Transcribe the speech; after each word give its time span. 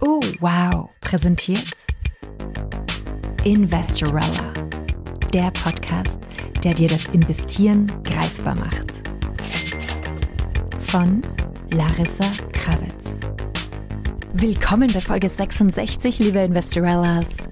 Oh, 0.00 0.20
wow, 0.40 0.90
präsentiert 1.00 1.74
Investorella, 3.44 4.52
der 5.32 5.50
Podcast, 5.50 6.20
der 6.62 6.74
dir 6.74 6.88
das 6.88 7.06
Investieren 7.06 7.86
greifbar 8.04 8.54
macht. 8.54 8.92
Von 10.80 11.22
Larissa 11.72 12.24
Krawitz. 12.52 13.18
Willkommen 14.34 14.92
bei 14.92 15.00
Folge 15.00 15.28
66, 15.28 16.18
liebe 16.20 16.38
Investorellas. 16.40 17.48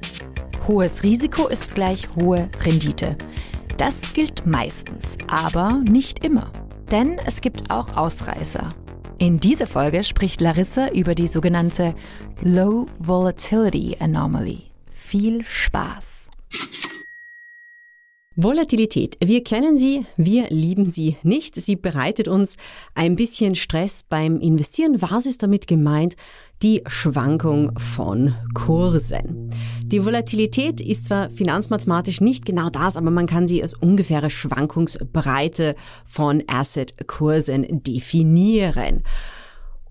Hohes 0.69 1.03
Risiko 1.03 1.49
ist 1.49 1.75
gleich 1.75 2.09
hohe 2.17 2.49
Rendite. 2.65 3.17
Das 3.77 4.13
gilt 4.13 4.47
meistens, 4.47 5.19
aber 5.27 5.81
nicht 5.89 6.25
immer. 6.25 6.53
Denn 6.91 7.19
es 7.25 7.41
gibt 7.41 7.71
auch 7.71 7.97
Ausreißer. 7.97 8.69
In 9.21 9.39
dieser 9.39 9.67
Folge 9.67 10.03
spricht 10.03 10.41
Larissa 10.41 10.89
über 10.93 11.15
die 11.15 11.29
sogenannte 11.29 11.95
Low 12.41 12.87
Volatility 12.99 13.99
Anomaly. 14.01 14.63
Viel 14.93 15.45
Spaß! 15.45 16.31
Volatilität. 18.35 19.19
Wir 19.23 19.45
kennen 19.45 19.77
sie, 19.77 20.07
wir 20.17 20.49
lieben 20.49 20.87
sie 20.87 21.19
nicht. 21.23 21.55
Sie 21.57 21.77
bereitet 21.77 22.29
uns 22.29 22.57
ein 22.95 23.15
bisschen 23.15 23.57
Stress 23.57 24.03
beim 24.03 24.41
Investieren. 24.41 25.03
Was 25.03 25.27
ist 25.27 25.43
damit 25.43 25.67
gemeint? 25.67 26.17
Die 26.63 26.83
Schwankung 26.87 27.79
von 27.79 28.35
Kursen. 28.55 29.51
Die 29.91 30.05
Volatilität 30.05 30.81
ist 30.81 31.07
zwar 31.07 31.31
finanzmathematisch 31.31 32.21
nicht 32.21 32.47
genau 32.47 32.71
das, 32.71 32.97
aber 32.97 33.11
man 33.11 33.27
kann 33.27 33.49
sie 33.49 33.61
als 33.61 33.75
ungefähre 33.75 34.31
Schwankungsbreite 34.31 35.75
von 36.05 36.45
Assetkursen 36.47 37.83
definieren. 37.83 39.03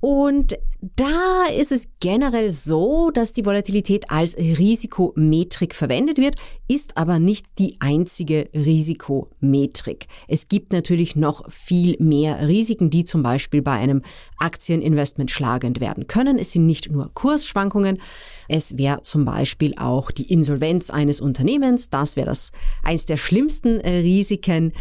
Und 0.02 0.58
da 0.82 1.46
ist 1.58 1.74
es 1.74 1.90
generell 2.00 2.52
so, 2.52 3.12
dass 3.12 3.34
die 3.34 3.46
Volatilität 3.46 4.10
als 4.12 4.38
Risikometrik 4.38 5.76
verwendet 5.76 6.20
wird, 6.20 6.36
ist 6.70 6.96
aber 6.96 7.20
nicht 7.20 7.48
die 7.60 7.76
einzige 7.82 8.50
Risikometrik. 8.54 10.08
Es 10.30 10.48
gibt 10.48 10.72
natürlich 10.72 11.18
noch 11.18 11.52
viel 11.52 11.98
mehr 12.00 12.48
Risiken, 12.48 12.90
die 12.90 13.04
zum 13.04 13.24
Beispiel 13.24 13.62
bei 13.62 13.74
einem 13.74 14.02
Aktieninvestment 14.38 15.32
schlagend 15.32 15.82
werden 15.82 16.08
können. 16.08 16.40
Es 16.40 16.54
sind 16.54 16.66
nicht 16.66 16.90
nur 16.90 17.14
Kursschwankungen, 17.14 18.02
es 18.48 18.78
wäre 18.78 19.02
zum 19.02 19.26
Beispiel 19.26 19.74
auch 19.78 20.12
die 20.12 20.32
Insolvenz 20.32 20.90
eines 20.90 21.20
Unternehmens. 21.20 21.90
Das 21.90 22.16
wäre 22.16 22.28
das 22.28 22.52
eins 22.84 23.06
der 23.06 23.18
schlimmsten 23.18 23.80
Risiken 23.82 24.72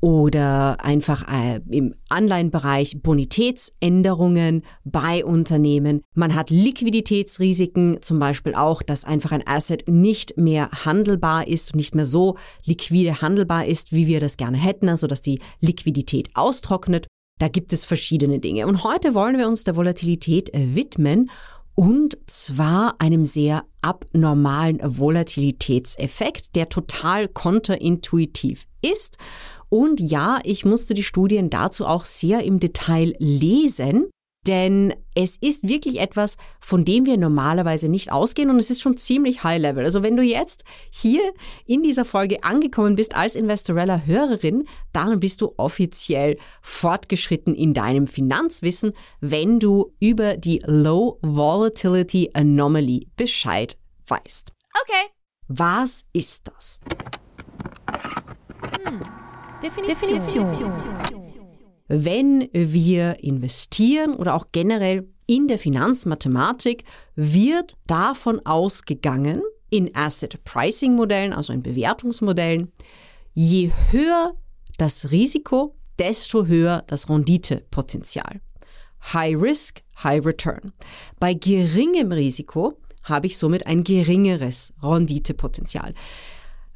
oder 0.00 0.84
einfach 0.84 1.26
äh, 1.28 1.60
im 1.68 1.94
Anleihenbereich 2.08 3.02
Bonitätsänderungen 3.02 4.62
bei 4.84 5.24
Unternehmen. 5.24 6.02
Man 6.14 6.34
hat 6.34 6.50
Liquiditätsrisiken, 6.50 8.00
zum 8.00 8.18
Beispiel 8.18 8.54
auch, 8.54 8.82
dass 8.82 9.04
einfach 9.04 9.32
ein 9.32 9.46
Asset 9.46 9.84
nicht 9.88 10.36
mehr 10.36 10.70
handelbar 10.84 11.48
ist, 11.48 11.74
nicht 11.74 11.94
mehr 11.94 12.06
so 12.06 12.36
liquide 12.64 13.20
handelbar 13.20 13.66
ist, 13.66 13.92
wie 13.92 14.06
wir 14.06 14.20
das 14.20 14.36
gerne 14.36 14.58
hätten, 14.58 14.88
also 14.88 15.06
dass 15.06 15.20
die 15.20 15.40
Liquidität 15.60 16.30
austrocknet. 16.34 17.06
Da 17.38 17.48
gibt 17.48 17.72
es 17.72 17.84
verschiedene 17.84 18.40
Dinge. 18.40 18.66
Und 18.66 18.82
heute 18.84 19.14
wollen 19.14 19.38
wir 19.38 19.48
uns 19.48 19.64
der 19.64 19.76
Volatilität 19.76 20.52
äh, 20.54 20.74
widmen 20.74 21.30
und 21.78 22.18
zwar 22.26 22.96
einem 22.98 23.24
sehr 23.24 23.64
abnormalen 23.82 24.80
Volatilitätseffekt, 24.82 26.56
der 26.56 26.68
total 26.68 27.28
konterintuitiv 27.28 28.66
ist 28.82 29.16
und 29.68 30.00
ja, 30.00 30.40
ich 30.42 30.64
musste 30.64 30.92
die 30.94 31.04
Studien 31.04 31.50
dazu 31.50 31.86
auch 31.86 32.04
sehr 32.04 32.42
im 32.42 32.58
Detail 32.58 33.14
lesen. 33.18 34.10
Denn 34.46 34.94
es 35.14 35.36
ist 35.40 35.68
wirklich 35.68 36.00
etwas, 36.00 36.36
von 36.60 36.84
dem 36.84 37.04
wir 37.04 37.18
normalerweise 37.18 37.88
nicht 37.88 38.12
ausgehen 38.12 38.50
und 38.50 38.56
es 38.56 38.70
ist 38.70 38.80
schon 38.80 38.96
ziemlich 38.96 39.44
high 39.44 39.60
level. 39.60 39.84
Also 39.84 40.02
wenn 40.02 40.16
du 40.16 40.22
jetzt 40.22 40.64
hier 40.90 41.20
in 41.66 41.82
dieser 41.82 42.04
Folge 42.04 42.42
angekommen 42.44 42.94
bist 42.94 43.14
als 43.14 43.34
Investorella 43.34 44.02
Hörerin, 44.06 44.66
dann 44.92 45.20
bist 45.20 45.42
du 45.42 45.52
offiziell 45.56 46.38
fortgeschritten 46.62 47.54
in 47.54 47.74
deinem 47.74 48.06
Finanzwissen, 48.06 48.92
wenn 49.20 49.58
du 49.58 49.92
über 50.00 50.36
die 50.36 50.62
Low 50.64 51.18
Volatility 51.20 52.30
Anomaly 52.32 53.08
Bescheid 53.16 53.76
weißt. 54.06 54.52
Okay. 54.82 55.12
Was 55.48 56.04
ist 56.12 56.42
das? 56.46 56.80
Hm. 58.86 59.00
Definition. 59.62 60.20
Definition. 60.20 61.17
Wenn 61.88 62.48
wir 62.52 63.22
investieren 63.24 64.14
oder 64.14 64.34
auch 64.34 64.46
generell 64.52 65.08
in 65.26 65.48
der 65.48 65.58
Finanzmathematik 65.58 66.84
wird 67.14 67.76
davon 67.86 68.44
ausgegangen, 68.44 69.42
in 69.70 69.94
Asset 69.94 70.42
Pricing 70.44 70.94
Modellen, 70.94 71.32
also 71.32 71.52
in 71.52 71.62
Bewertungsmodellen, 71.62 72.72
je 73.34 73.70
höher 73.90 74.34
das 74.78 75.10
Risiko, 75.10 75.74
desto 75.98 76.46
höher 76.46 76.84
das 76.86 77.08
Renditepotenzial. 77.10 78.40
High 79.12 79.40
Risk, 79.40 79.82
High 80.02 80.24
Return. 80.24 80.72
Bei 81.18 81.34
geringem 81.34 82.12
Risiko 82.12 82.78
habe 83.04 83.26
ich 83.26 83.38
somit 83.38 83.66
ein 83.66 83.84
geringeres 83.84 84.74
Renditepotenzial. 84.82 85.94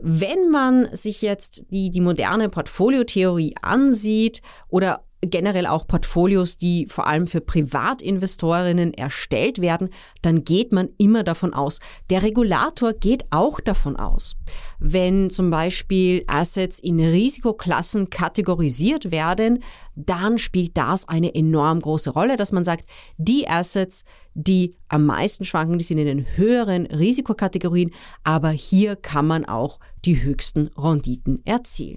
Wenn 0.04 0.50
man 0.50 0.88
sich 0.96 1.22
jetzt 1.22 1.66
die, 1.70 1.90
die 1.90 2.00
moderne 2.00 2.48
Portfoliotheorie 2.48 3.54
ansieht 3.62 4.42
oder 4.68 5.04
generell 5.22 5.66
auch 5.66 5.86
Portfolios, 5.86 6.56
die 6.56 6.86
vor 6.88 7.06
allem 7.06 7.26
für 7.26 7.40
Privatinvestorinnen 7.40 8.92
erstellt 8.92 9.60
werden, 9.60 9.90
dann 10.20 10.42
geht 10.42 10.72
man 10.72 10.88
immer 10.98 11.22
davon 11.22 11.54
aus. 11.54 11.78
Der 12.10 12.22
Regulator 12.22 12.92
geht 12.92 13.24
auch 13.30 13.60
davon 13.60 13.96
aus. 13.96 14.36
Wenn 14.80 15.30
zum 15.30 15.50
Beispiel 15.50 16.24
Assets 16.26 16.80
in 16.80 16.98
Risikoklassen 16.98 18.10
kategorisiert 18.10 19.12
werden, 19.12 19.62
dann 19.94 20.38
spielt 20.38 20.76
das 20.76 21.06
eine 21.06 21.34
enorm 21.34 21.80
große 21.80 22.10
Rolle, 22.10 22.36
dass 22.36 22.50
man 22.50 22.64
sagt, 22.64 22.86
die 23.16 23.48
Assets, 23.48 24.04
die 24.34 24.76
am 24.88 25.06
meisten 25.06 25.44
schwanken, 25.44 25.78
die 25.78 25.84
sind 25.84 25.98
in 25.98 26.06
den 26.06 26.36
höheren 26.36 26.86
Risikokategorien, 26.86 27.92
aber 28.24 28.50
hier 28.50 28.96
kann 28.96 29.26
man 29.26 29.44
auch 29.44 29.78
die 30.04 30.22
höchsten 30.22 30.68
Renditen 30.76 31.40
erzielen 31.44 31.96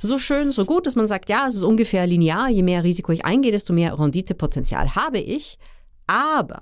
so 0.00 0.18
schön, 0.18 0.52
so 0.52 0.64
gut, 0.64 0.86
dass 0.86 0.96
man 0.96 1.06
sagt, 1.06 1.28
ja, 1.28 1.46
es 1.48 1.56
ist 1.56 1.64
ungefähr 1.64 2.06
linear, 2.06 2.48
je 2.48 2.62
mehr 2.62 2.84
Risiko 2.84 3.12
ich 3.12 3.24
eingehe, 3.24 3.52
desto 3.52 3.72
mehr 3.72 3.98
Renditepotenzial 3.98 4.94
habe 4.94 5.18
ich. 5.18 5.58
Aber 6.06 6.60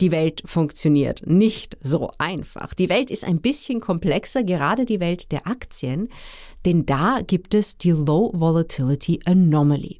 die 0.00 0.10
Welt 0.10 0.42
funktioniert 0.44 1.26
nicht 1.26 1.76
so 1.80 2.10
einfach. 2.18 2.74
Die 2.74 2.88
Welt 2.88 3.10
ist 3.10 3.24
ein 3.24 3.40
bisschen 3.40 3.80
komplexer, 3.80 4.44
gerade 4.44 4.84
die 4.84 5.00
Welt 5.00 5.32
der 5.32 5.46
Aktien, 5.46 6.08
denn 6.64 6.86
da 6.86 7.20
gibt 7.26 7.54
es 7.54 7.76
die 7.76 7.90
Low 7.90 8.30
Volatility 8.34 9.20
Anomaly. 9.24 9.98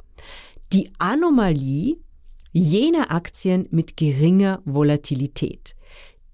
Die 0.73 0.91
Anomalie 0.99 1.97
jener 2.53 3.11
Aktien 3.11 3.69
mit 3.71 3.97
geringer 3.97 4.61
Volatilität. 4.65 5.75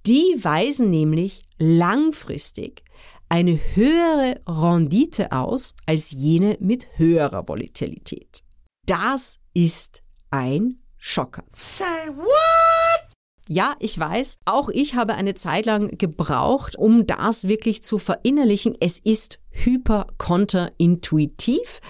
Die 0.06 0.36
weisen 0.42 0.90
nämlich 0.90 1.42
langfristig 1.58 2.82
eine 3.28 3.58
höhere 3.74 4.40
Rendite 4.46 5.32
aus 5.32 5.74
als 5.86 6.10
jene 6.10 6.56
mit 6.60 6.86
höherer 6.96 7.48
Volatilität. 7.48 8.40
Das 8.86 9.38
ist 9.54 10.02
ein 10.30 10.80
Schocker. 10.96 11.44
Say 11.52 12.08
what? 12.14 13.14
Ja, 13.46 13.76
ich 13.78 13.98
weiß, 13.98 14.38
auch 14.46 14.70
ich 14.70 14.94
habe 14.94 15.12
eine 15.14 15.34
Zeit 15.34 15.66
lang 15.66 15.98
gebraucht, 15.98 16.76
um 16.76 17.06
das 17.06 17.46
wirklich 17.46 17.82
zu 17.82 17.98
verinnerlichen. 17.98 18.74
Es 18.80 18.98
ist 18.98 19.38
hyper-konterintuitiv 19.50 21.82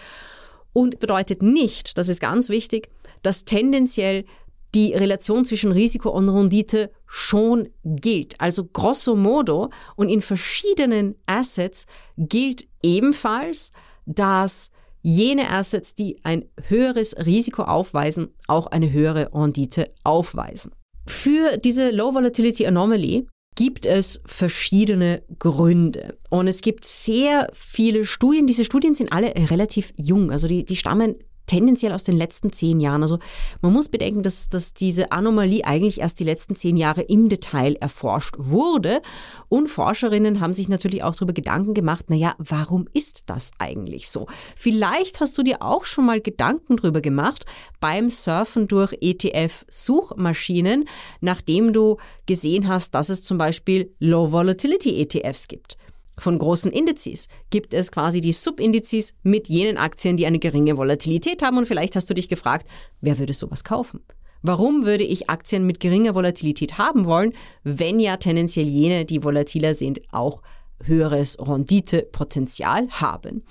und 0.73 0.99
bedeutet 0.99 1.43
nicht, 1.43 1.97
das 1.97 2.09
ist 2.09 2.19
ganz 2.21 2.49
wichtig, 2.49 2.91
dass 3.23 3.45
tendenziell 3.45 4.25
die 4.75 4.93
Relation 4.93 5.45
zwischen 5.45 5.73
Risiko 5.73 6.11
und 6.11 6.29
Rendite 6.29 6.91
schon 7.07 7.69
gilt. 7.85 8.41
Also 8.41 8.65
grosso 8.65 9.15
modo 9.15 9.71
und 9.97 10.09
in 10.09 10.21
verschiedenen 10.21 11.15
Assets 11.27 11.87
gilt 12.17 12.67
ebenfalls, 12.83 13.71
dass 14.05 14.71
jene 15.03 15.51
Assets, 15.51 15.95
die 15.95 16.17
ein 16.25 16.47
höheres 16.69 17.15
Risiko 17.25 17.63
aufweisen, 17.63 18.29
auch 18.49 18.67
eine 18.69 18.91
höhere 18.91 19.31
Rendite 19.33 19.93
aufweisen. 20.03 20.73
Für 21.07 21.59
diese 21.59 21.91
Low 21.91 22.15
Volatility 22.15 22.67
Anomaly 22.67 23.27
gibt 23.55 23.87
es 23.87 24.21
verschiedene 24.27 25.23
Gründe. 25.39 26.19
Und 26.31 26.49
es 26.49 26.61
gibt 26.61 26.85
sehr 26.85 27.49
viele 27.53 28.05
Studien. 28.05 28.47
Diese 28.47 28.65
Studien 28.65 28.95
sind 28.95 29.13
alle 29.13 29.33
relativ 29.51 29.93
jung. 29.97 30.31
Also 30.31 30.49
die, 30.49 30.65
die 30.65 30.77
stammen 30.77 31.17
tendenziell 31.47 31.93
aus 31.93 32.05
den 32.05 32.17
letzten 32.17 32.53
zehn 32.53 32.81
Jahren. 32.81 33.03
Also 33.03 33.19
man 33.61 33.73
muss 33.73 33.89
bedenken, 33.89 34.23
dass, 34.23 34.49
dass 34.49 34.73
diese 34.73 35.13
Anomalie 35.13 35.65
eigentlich 35.65 36.01
erst 36.01 36.21
die 36.21 36.25
letzten 36.25 36.57
zehn 36.57 36.77
Jahre 36.77 37.03
im 37.03 37.29
Detail 37.29 37.77
erforscht 37.77 38.35
wurde. 38.39 39.03
Und 39.49 39.69
Forscherinnen 39.69 40.41
haben 40.41 40.55
sich 40.55 40.69
natürlich 40.69 41.03
auch 41.03 41.15
darüber 41.15 41.33
Gedanken 41.33 41.75
gemacht, 41.75 42.11
naja, 42.11 42.35
warum 42.39 42.87
ist 42.93 43.25
das 43.27 43.51
eigentlich 43.59 44.09
so? 44.09 44.27
Vielleicht 44.57 45.21
hast 45.21 45.37
du 45.39 45.43
dir 45.43 45.63
auch 45.63 45.85
schon 45.85 46.07
mal 46.07 46.21
Gedanken 46.21 46.77
darüber 46.77 47.01
gemacht 47.01 47.45
beim 47.81 48.09
Surfen 48.09 48.69
durch 48.69 48.95
ETF-Suchmaschinen, 49.01 50.89
nachdem 51.21 51.73
du 51.73 51.99
gesehen 52.27 52.69
hast, 52.69 52.95
dass 52.95 53.09
es 53.09 53.23
zum 53.23 53.39
Beispiel 53.39 53.95
Low-Volatility-ETFs 53.99 55.49
gibt. 55.49 55.77
Von 56.17 56.39
großen 56.39 56.71
Indizes 56.71 57.29
gibt 57.51 57.75
es 57.75 57.91
quasi 57.91 58.21
die 58.21 58.33
Subindizes 58.33 59.15
mit 59.23 59.49
jenen 59.49 59.77
Aktien, 59.77 60.17
die 60.17 60.27
eine 60.27 60.39
geringe 60.39 60.77
Volatilität 60.77 61.43
haben. 61.43 61.59
Und 61.59 61.67
vielleicht 61.67 61.97
hast 61.97 62.09
du 62.09 62.15
dich 62.15 62.29
gefragt, 62.29 62.69
wer 63.01 63.19
würde 63.19 63.35
sowas 63.35 63.65
kaufen? 63.65 64.01
Warum 64.43 64.85
würde 64.85 65.05
ich 65.05 65.31
Aktien 65.31 65.67
mit 65.67 65.81
geringer 65.81 66.15
Volatilität 66.15 66.77
haben 66.77 67.07
wollen, 67.07 67.33
wenn 67.63 67.99
ja 67.99 68.19
tendenziell 68.19 68.67
jene, 68.67 69.07
die 69.07 69.25
volatiler 69.25 69.75
sind, 69.75 70.01
auch 70.13 70.43
höheres 70.83 71.39
Renditepotenzial 71.41 72.89
haben? 72.91 73.45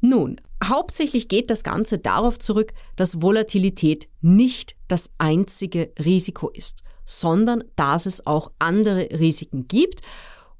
Nun, 0.00 0.40
hauptsächlich 0.64 1.28
geht 1.28 1.50
das 1.50 1.64
Ganze 1.64 1.98
darauf 1.98 2.38
zurück, 2.38 2.72
dass 2.96 3.20
Volatilität 3.20 4.08
nicht 4.20 4.76
das 4.86 5.10
einzige 5.18 5.92
Risiko 5.98 6.50
ist, 6.50 6.82
sondern 7.04 7.64
dass 7.76 8.06
es 8.06 8.26
auch 8.26 8.52
andere 8.58 9.08
Risiken 9.18 9.66
gibt. 9.66 10.02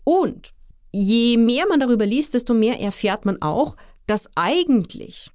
Und 0.05 0.53
je 0.93 1.37
mehr 1.37 1.67
man 1.69 1.81
darüber 1.81 2.07
liest, 2.07 2.35
desto 2.35 2.55
mehr 2.55 2.81
erfährt 2.81 3.25
man 3.25 3.41
auch, 3.41 3.77
dass 4.07 4.29
eigentlich 4.35 5.31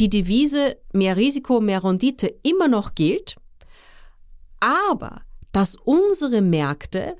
die 0.00 0.10
Devise 0.10 0.76
mehr 0.92 1.16
Risiko, 1.16 1.60
mehr 1.60 1.84
Rendite 1.84 2.34
immer 2.42 2.68
noch 2.68 2.94
gilt, 2.94 3.36
aber 4.60 5.22
dass 5.52 5.76
unsere 5.76 6.40
Märkte 6.40 7.16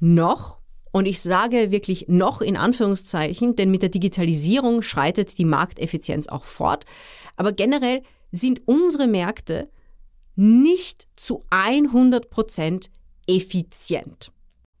noch, 0.00 0.58
und 0.92 1.06
ich 1.06 1.20
sage 1.20 1.70
wirklich 1.70 2.06
noch 2.08 2.40
in 2.40 2.56
Anführungszeichen, 2.56 3.54
denn 3.54 3.70
mit 3.70 3.82
der 3.82 3.90
Digitalisierung 3.90 4.82
schreitet 4.82 5.38
die 5.38 5.44
Markteffizienz 5.44 6.28
auch 6.28 6.44
fort, 6.44 6.84
aber 7.36 7.52
generell 7.52 8.02
sind 8.32 8.66
unsere 8.66 9.06
Märkte 9.06 9.70
nicht 10.34 11.06
zu 11.14 11.42
100 11.50 12.28
Prozent 12.28 12.90
effizient. 13.26 14.32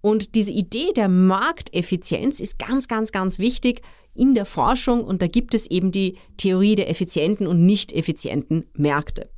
Und 0.06 0.36
diese 0.36 0.52
Idee 0.52 0.92
der 0.94 1.08
Markteffizienz 1.08 2.38
ist 2.38 2.60
ganz, 2.60 2.86
ganz, 2.86 3.10
ganz 3.10 3.40
wichtig 3.40 3.80
in 4.14 4.36
der 4.36 4.46
Forschung 4.46 5.02
und 5.02 5.20
da 5.20 5.26
gibt 5.26 5.52
es 5.52 5.68
eben 5.68 5.90
die 5.90 6.16
Theorie 6.36 6.76
der 6.76 6.88
effizienten 6.88 7.48
und 7.48 7.66
nicht 7.66 7.90
effizienten 7.90 8.66
Märkte. 8.74 9.28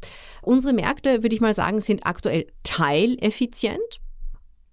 Unsere 0.43 0.75
Märkte, 0.75 1.23
würde 1.23 1.35
ich 1.35 1.41
mal 1.41 1.55
sagen, 1.55 1.81
sind 1.81 2.05
aktuell 2.05 2.49
teileffizient, 2.65 3.79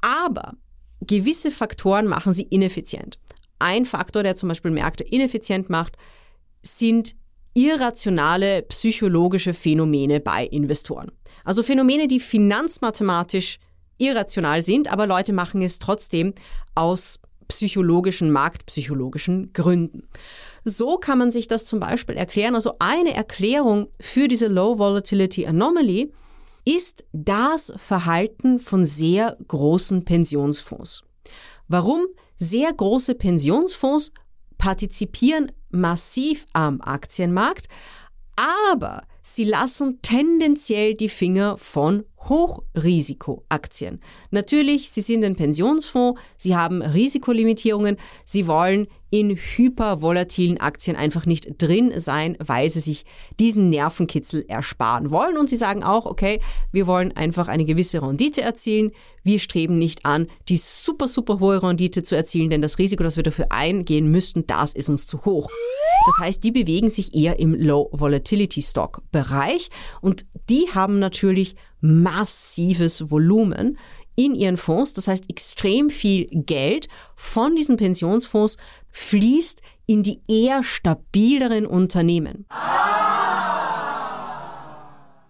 aber 0.02 0.56
gewisse 1.00 1.50
Faktoren 1.50 2.08
machen 2.08 2.34
sie 2.34 2.44
ineffizient. 2.44 3.18
Ein 3.60 3.86
Faktor, 3.86 4.22
der 4.22 4.36
zum 4.36 4.50
Beispiel 4.50 4.72
Märkte 4.72 5.06
ineffizient 5.06 5.70
macht, 5.70 5.96
sind 6.62 7.16
irrationale 7.54 8.64
psychologische 8.64 9.54
Phänomene 9.54 10.20
bei 10.20 10.46
Investoren. 10.46 11.14
Also 11.46 11.64
Phänomene, 11.64 12.10
die 12.10 12.20
finanzmathematisch 12.20 13.60
irrational 13.98 14.62
sind, 14.62 14.92
aber 14.92 15.08
Leute 15.08 15.34
machen 15.34 15.62
es 15.62 15.80
trotzdem 15.80 16.34
aus 16.74 17.20
psychologischen, 17.48 18.32
marktpsychologischen 18.32 19.54
Gründen. 19.54 20.08
So 20.64 20.98
kann 20.98 21.20
man 21.20 21.32
sich 21.32 21.48
das 21.48 21.66
zum 21.66 21.80
Beispiel 21.80 22.16
erklären. 22.18 22.56
Also 22.56 22.74
eine 22.80 23.14
Erklärung 23.14 23.88
für 24.00 24.28
diese 24.28 24.48
Low 24.48 24.80
Volatility 24.80 25.46
Anomaly 25.46 26.12
ist 26.66 27.04
das 27.14 27.72
Verhalten 27.78 28.60
von 28.60 28.84
sehr 28.84 29.38
großen 29.48 30.04
Pensionsfonds. 30.04 31.04
Warum? 31.68 32.06
Sehr 32.38 32.74
große 32.74 33.16
Pensionsfonds 33.16 34.12
partizipieren 34.58 35.52
massiv 35.70 36.46
am 36.54 36.82
Aktienmarkt, 36.82 37.68
aber 38.36 39.04
sie 39.22 39.46
lassen 39.46 40.02
tendenziell 40.02 40.96
die 40.96 41.10
Finger 41.10 41.58
von 41.58 42.04
Hochrisikoaktien. 42.28 44.02
Natürlich, 44.32 44.90
Sie 44.92 45.02
sind 45.02 45.24
ein 45.24 45.36
Pensionsfonds, 45.36 46.20
Sie 46.38 46.56
haben 46.56 46.82
Risikolimitierungen, 46.82 47.98
Sie 48.26 48.48
wollen 48.48 48.88
in 49.12 49.38
hypervolatilen 49.38 50.60
Aktien 50.60 50.98
einfach 50.98 51.26
nicht 51.26 51.62
drin 51.62 51.94
sein, 51.98 52.36
weil 52.40 52.70
sie 52.70 52.82
sich 52.82 53.06
diesen 53.40 53.70
Nervenkitzel 53.70 54.44
ersparen 54.50 55.10
wollen. 55.10 55.38
Und 55.38 55.50
sie 55.50 55.56
sagen 55.56 55.86
auch, 55.86 56.06
okay, 56.06 56.42
wir 56.74 56.86
wollen 56.86 57.16
einfach 57.16 57.48
eine 57.48 57.64
gewisse 57.64 58.02
Rendite 58.02 58.42
erzielen. 58.42 58.92
Wir 59.24 59.40
streben 59.40 59.78
nicht 59.78 60.06
an, 60.06 60.28
die 60.50 60.58
super, 60.58 61.08
super 61.08 61.40
hohe 61.40 61.64
Rendite 61.64 62.04
zu 62.04 62.16
erzielen, 62.16 62.50
denn 62.50 62.62
das 62.62 62.78
Risiko, 62.78 63.04
das 63.04 63.16
wir 63.16 63.24
dafür 63.24 63.52
eingehen 63.52 64.12
müssten, 64.12 64.46
das 64.48 64.74
ist 64.74 64.90
uns 64.90 65.08
zu 65.08 65.24
hoch. 65.24 65.50
Das 66.08 66.26
heißt, 66.26 66.44
die 66.44 66.52
bewegen 66.52 66.90
sich 66.90 67.16
eher 67.16 67.40
im 67.40 67.54
Low 67.54 67.90
Volatility 67.94 68.62
Stock 68.62 69.02
Bereich 69.12 69.70
und 70.02 70.26
die 70.50 70.68
haben 70.74 71.00
natürlich 71.00 71.56
massives 71.86 73.12
Volumen 73.12 73.78
in 74.16 74.34
ihren 74.34 74.58
Fonds. 74.58 74.94
Das 74.94 75.08
heißt, 75.08 75.30
extrem 75.30 75.90
viel 75.90 76.28
Geld 76.32 76.88
von 77.16 77.56
diesen 77.56 77.78
Pensionsfonds 77.78 78.58
fließt 78.92 79.62
in 79.88 80.04
die 80.04 80.22
eher 80.28 80.64
stabileren 80.64 81.66
Unternehmen. 81.66 82.46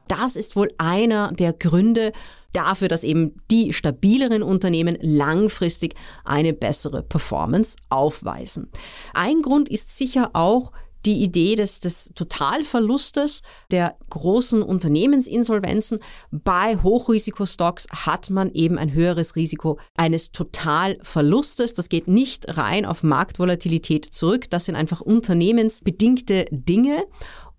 Das 0.07 0.35
ist 0.35 0.55
wohl 0.55 0.69
einer 0.77 1.31
der 1.33 1.51
Gründe 1.51 2.11
dafür, 2.53 2.87
dass 2.87 3.03
eben 3.03 3.41
die 3.51 3.73
stabileren 3.73 4.43
Unternehmen 4.43 4.97
langfristig 5.01 5.95
eine 6.23 6.53
bessere 6.53 7.03
Performance 7.03 7.75
aufweisen. 7.89 8.69
Ein 9.13 9.41
Grund 9.41 9.67
ist 9.67 9.97
sicher 9.97 10.29
auch 10.33 10.71
die 11.05 11.23
Idee 11.23 11.55
des, 11.55 11.79
des 11.79 12.11
Totalverlustes 12.15 13.41
der 13.71 13.95
großen 14.09 14.61
Unternehmensinsolvenzen. 14.61 15.99
Bei 16.31 16.77
Hochrisikostocks 16.81 17.87
hat 17.91 18.29
man 18.29 18.51
eben 18.51 18.77
ein 18.77 18.93
höheres 18.93 19.35
Risiko 19.35 19.79
eines 19.95 20.31
Totalverlustes. 20.31 21.73
Das 21.73 21.89
geht 21.89 22.07
nicht 22.07 22.57
rein 22.57 22.85
auf 22.85 23.03
Marktvolatilität 23.03 24.05
zurück. 24.05 24.49
Das 24.49 24.65
sind 24.65 24.75
einfach 24.75 25.01
unternehmensbedingte 25.01 26.45
Dinge. 26.51 27.05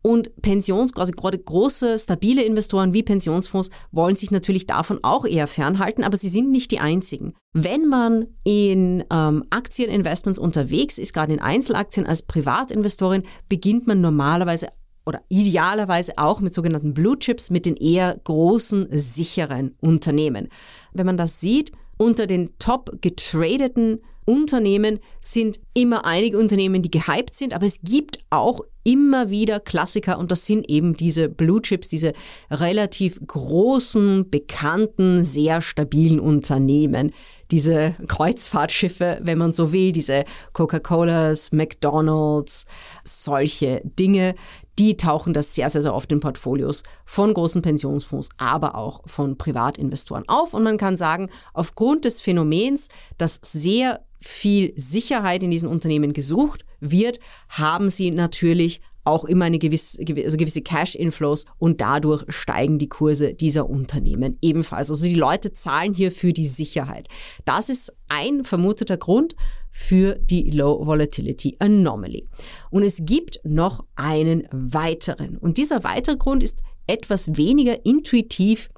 Und 0.07 0.41
Pensions, 0.41 0.93
also 0.95 1.11
gerade 1.11 1.37
große, 1.37 1.99
stabile 1.99 2.45
Investoren 2.45 2.95
wie 2.95 3.03
Pensionsfonds 3.03 3.71
wollen 3.91 4.15
sich 4.15 4.31
natürlich 4.31 4.65
davon 4.65 5.01
auch 5.03 5.25
eher 5.25 5.49
fernhalten, 5.49 6.05
aber 6.05 6.17
sie 6.17 6.29
sind 6.29 6.53
nicht 6.53 6.71
die 6.71 6.79
einzigen. 6.79 7.35
Wenn 7.53 7.89
man 7.89 8.29
in 8.45 9.03
ähm, 9.11 9.43
Aktieninvestments 9.51 10.39
unterwegs 10.39 10.99
ist, 10.99 11.13
gerade 11.13 11.33
in 11.33 11.41
Einzelaktien 11.41 12.07
als 12.07 12.23
Privatinvestorin, 12.23 13.25
beginnt 13.49 13.89
man 13.89 14.01
normalerweise 14.01 14.69
oder 15.07 15.23
idealerweise 15.29 16.13
auch 16.19 16.41
mit 16.41 16.55
sogenannten 16.55 16.95
Blue 16.95 17.19
Chips, 17.19 17.51
mit 17.51 17.67
den 17.67 17.75
eher 17.75 18.17
großen, 18.23 18.87
sicheren 18.93 19.75
Unternehmen. 19.81 20.51
Wenn 20.93 21.07
man 21.07 21.17
das 21.17 21.41
sieht, 21.41 21.73
unter 21.99 22.29
den 22.29 22.57
top 22.61 23.03
getradeten 23.03 23.99
Unternehmen 24.27 24.99
sind 25.21 25.61
immer 25.73 26.05
einige 26.05 26.39
Unternehmen, 26.39 26.83
die 26.83 26.91
gehypt 26.91 27.35
sind, 27.35 27.55
aber 27.55 27.65
es 27.65 27.81
gibt 27.83 28.19
auch 28.29 28.61
immer 28.85 29.31
wieder 29.31 29.59
Klassiker 29.59 30.19
und 30.19 30.31
das 30.31 30.47
sind 30.47 30.69
eben 30.69 30.97
diese 30.97 31.29
Blue 31.29 31.63
Chips, 31.63 31.89
diese 31.89 32.13
relativ 32.51 33.19
großen, 33.27 34.29
bekannten, 34.31 35.25
sehr 35.25 35.63
stabilen 35.63 36.21
Unternehmen. 36.21 37.13
Diese 37.51 37.95
Kreuzfahrtschiffe, 38.09 39.19
wenn 39.23 39.39
man 39.39 39.53
so 39.53 39.73
will, 39.73 39.93
diese 39.93 40.25
Coca-Colas, 40.53 41.53
McDonald's, 41.53 42.65
solche 43.05 43.81
Dinge, 43.85 44.35
die 44.79 44.97
tauchen 44.97 45.33
das 45.33 45.55
sehr, 45.55 45.71
sehr, 45.71 45.81
sehr 45.81 45.95
oft 45.95 46.13
in 46.13 46.21
Portfolios 46.21 46.83
von 47.05 47.33
großen 47.33 47.63
Pensionsfonds, 47.63 48.29
aber 48.37 48.75
auch 48.75 49.01
von 49.07 49.39
Privatinvestoren 49.39 50.29
auf. 50.29 50.55
Und 50.55 50.65
man 50.65 50.77
kann 50.77 50.97
sagen, 50.97 51.31
aufgrund 51.55 52.05
des 52.05 52.21
Phänomens, 52.21 52.89
dass 53.17 53.41
sehr 53.43 54.01
viel 54.27 54.73
Sicherheit 54.77 55.43
in 55.43 55.51
diesen 55.51 55.69
Unternehmen 55.69 56.13
gesucht 56.13 56.65
wird, 56.81 57.21
haben 57.49 57.89
sie 57.89 58.11
natürlich 58.11 58.81
auch 59.07 59.25
immer 59.25 59.45
eine 59.45 59.59
gewisse, 59.59 60.01
also 60.01 60.37
gewisse 60.37 60.63
Cash-Inflows 60.63 61.45
und 61.59 61.81
dadurch 61.81 62.25
steigen 62.29 62.79
die 62.79 62.89
Kurse 62.89 63.35
dieser 63.35 63.71
Unternehmen 63.71 64.37
ebenfalls. 64.43 64.91
Also 64.91 65.05
die 65.05 65.15
Leute 65.15 65.53
zahlen 65.53 65.95
hier 65.95 66.11
für 66.11 66.33
die 66.33 66.49
Sicherheit. 66.49 67.09
Das 67.45 67.69
ist 67.69 67.93
ein 68.09 68.43
vermuteter 68.43 68.97
Grund 68.97 69.37
für 69.71 70.17
die 70.17 70.51
Low 70.51 70.85
Volatility 70.85 71.57
Anomaly. 71.61 72.27
Und 72.71 72.83
es 72.83 73.03
gibt 73.05 73.39
noch 73.45 73.85
einen 73.95 74.49
weiteren. 74.51 75.39
Und 75.39 75.57
dieser 75.57 75.85
weitere 75.85 76.17
Grund 76.17 76.43
ist 76.43 76.63
etwas 76.89 77.37
weniger 77.37 77.87
intuitiv. 77.87 78.71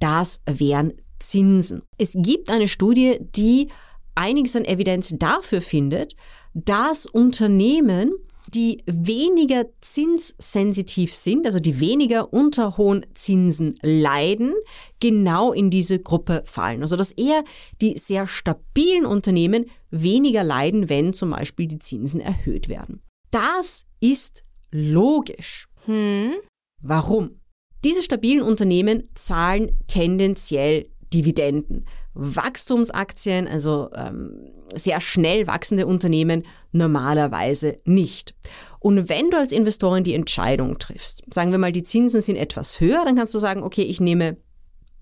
Das 0.00 0.40
wären 0.46 0.94
Zinsen. 1.18 1.82
Es 1.98 2.12
gibt 2.14 2.48
eine 2.48 2.68
Studie, 2.68 3.18
die 3.20 3.68
einiges 4.14 4.56
an 4.56 4.64
Evidenz 4.64 5.14
dafür 5.18 5.60
findet, 5.60 6.14
dass 6.54 7.06
Unternehmen, 7.06 8.12
die 8.46 8.82
weniger 8.86 9.64
zinssensitiv 9.80 11.14
sind, 11.14 11.46
also 11.46 11.58
die 11.58 11.80
weniger 11.80 12.32
unter 12.32 12.76
hohen 12.76 13.04
Zinsen 13.14 13.74
leiden, 13.82 14.54
genau 15.00 15.52
in 15.52 15.70
diese 15.70 15.98
Gruppe 15.98 16.42
fallen. 16.46 16.82
Also 16.82 16.96
dass 16.96 17.12
eher 17.12 17.42
die 17.80 17.98
sehr 17.98 18.26
stabilen 18.26 19.06
Unternehmen 19.06 19.66
weniger 19.90 20.44
leiden, 20.44 20.88
wenn 20.88 21.12
zum 21.12 21.30
Beispiel 21.30 21.66
die 21.66 21.78
Zinsen 21.78 22.20
erhöht 22.20 22.68
werden. 22.68 23.02
Das 23.30 23.84
ist 24.00 24.44
logisch. 24.70 25.66
Hm. 25.86 26.34
Warum? 26.80 27.40
Diese 27.84 28.02
stabilen 28.02 28.42
Unternehmen 28.42 29.08
zahlen 29.14 29.78
tendenziell 29.88 30.88
Dividenden. 31.12 31.86
Wachstumsaktien, 32.14 33.48
also 33.48 33.90
ähm, 33.94 34.52
sehr 34.74 35.00
schnell 35.00 35.46
wachsende 35.46 35.86
Unternehmen, 35.86 36.44
normalerweise 36.72 37.76
nicht. 37.84 38.34
Und 38.78 39.08
wenn 39.08 39.30
du 39.30 39.38
als 39.38 39.52
Investorin 39.52 40.04
die 40.04 40.14
Entscheidung 40.14 40.78
triffst, 40.78 41.22
sagen 41.32 41.50
wir 41.50 41.58
mal, 41.58 41.72
die 41.72 41.82
Zinsen 41.82 42.20
sind 42.20 42.36
etwas 42.36 42.80
höher, 42.80 43.04
dann 43.04 43.16
kannst 43.16 43.34
du 43.34 43.38
sagen, 43.38 43.62
okay, 43.62 43.82
ich 43.82 44.00
nehme 44.00 44.36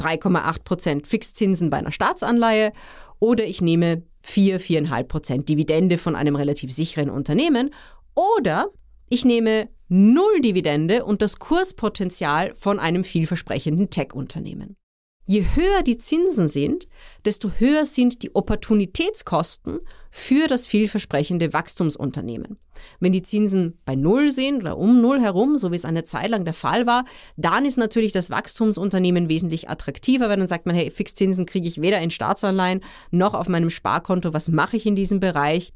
3,8 0.01 0.65
Prozent 0.65 1.07
Fixzinsen 1.07 1.71
bei 1.71 1.79
einer 1.79 1.93
Staatsanleihe 1.93 2.73
oder 3.19 3.45
ich 3.45 3.61
nehme 3.61 4.03
4, 4.23 4.61
4,5 4.61 5.05
Prozent 5.05 5.49
Dividende 5.49 5.99
von 5.99 6.17
einem 6.17 6.37
relativ 6.37 6.73
sicheren 6.73 7.11
Unternehmen 7.11 7.71
oder 8.15 8.69
ich 9.09 9.25
nehme 9.25 9.69
null 9.89 10.41
Dividende 10.41 11.05
und 11.05 11.21
das 11.21 11.39
Kurspotenzial 11.39 12.55
von 12.55 12.79
einem 12.79 13.05
vielversprechenden 13.05 13.91
Tech-Unternehmen. 13.91 14.77
Je 15.25 15.45
höher 15.55 15.83
die 15.83 15.99
Zinsen 15.99 16.49
sind, 16.49 16.89
desto 17.25 17.51
höher 17.59 17.87
sind 17.87 18.23
die 18.23 18.35
Opportunitätskosten 18.35 19.79
für 20.11 20.49
das 20.49 20.67
vielversprechende 20.67 21.53
Wachstumsunternehmen. 21.53 22.59
Wenn 22.99 23.13
die 23.13 23.23
Zinsen 23.23 23.79
bei 23.85 23.95
Null 23.95 24.33
sind 24.33 24.59
oder 24.59 24.77
um 24.77 25.01
Null 25.01 25.21
herum, 25.21 25.57
so 25.57 25.71
wie 25.71 25.77
es 25.77 25.85
eine 25.85 26.05
Zeit 26.05 26.29
lang 26.29 26.45
der 26.45 26.55
Fall 26.55 26.87
war, 26.87 27.05
dann 27.37 27.65
ist 27.65 27.79
natürlich 27.79 28.13
das 28.13 28.31
Wachstumsunternehmen 28.31 29.29
wesentlich 29.29 29.71
attraktiver, 29.71 30.29
weil 30.29 30.37
dann 30.37 30.49
sagt 30.49 30.67
man, 30.67 30.75
hey, 30.75 30.91
Fixzinsen 30.91 31.47
kriege 31.47 31.69
ich 31.69 31.81
weder 31.81 32.01
in 32.01 32.11
Staatsanleihen 32.11 32.83
noch 33.11 33.35
auf 33.35 33.49
meinem 33.49 33.71
Sparkonto. 33.71 34.35
Was 34.35 34.51
mache 34.51 34.77
ich 34.77 34.87
in 34.87 34.97
diesem 34.97 35.21
Bereich? 35.21 35.73